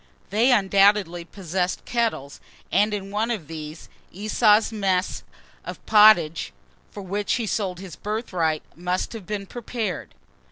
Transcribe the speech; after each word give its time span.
They 0.31 0.51
undoubtedly 0.51 1.23
possessed 1.25 1.85
kettles; 1.85 2.39
and 2.71 2.91
in 2.91 3.11
one 3.11 3.29
of 3.29 3.45
these, 3.47 3.87
Esau's 4.11 4.71
mess 4.71 5.21
of 5.63 5.85
pottage, 5.85 6.51
for 6.89 7.03
which 7.03 7.33
he 7.35 7.45
sold 7.45 7.79
his 7.79 7.97
birthright, 7.97 8.63
must 8.75 9.13
have 9.13 9.27
been 9.27 9.45
prepared. 9.45 10.15